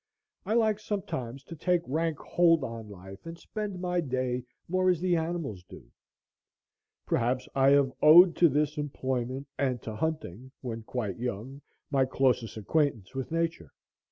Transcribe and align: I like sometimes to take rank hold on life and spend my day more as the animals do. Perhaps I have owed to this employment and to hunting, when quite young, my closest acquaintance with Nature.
I 0.47 0.55
like 0.55 0.79
sometimes 0.79 1.43
to 1.43 1.55
take 1.55 1.83
rank 1.85 2.17
hold 2.17 2.63
on 2.63 2.89
life 2.89 3.23
and 3.27 3.37
spend 3.37 3.79
my 3.79 3.99
day 4.01 4.45
more 4.67 4.89
as 4.89 4.99
the 4.99 5.15
animals 5.15 5.61
do. 5.61 5.91
Perhaps 7.05 7.47
I 7.53 7.69
have 7.69 7.93
owed 8.01 8.35
to 8.37 8.49
this 8.49 8.79
employment 8.79 9.47
and 9.59 9.79
to 9.83 9.95
hunting, 9.95 10.49
when 10.61 10.81
quite 10.81 11.19
young, 11.19 11.61
my 11.91 12.05
closest 12.05 12.57
acquaintance 12.57 13.13
with 13.13 13.31
Nature. 13.31 13.71